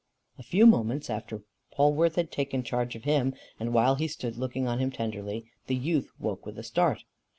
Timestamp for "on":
4.65-4.79